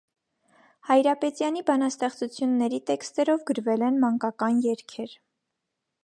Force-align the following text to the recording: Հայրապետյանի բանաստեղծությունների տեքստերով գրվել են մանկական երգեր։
Հայրապետյանի 0.87 1.61
բանաստեղծությունների 1.67 2.79
տեքստերով 2.87 3.43
գրվել 3.51 3.85
են 3.89 3.99
մանկական 4.05 4.63
երգեր։ 4.67 5.13